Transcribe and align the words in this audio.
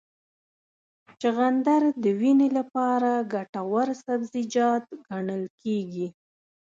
چغندر 1.21 1.81
د 2.03 2.05
وینې 2.19 2.49
لپاره 2.57 3.11
ګټور 3.33 3.87
سبزیجات 4.03 4.85
ګڼل 5.07 5.43
کېږي. 5.61 6.07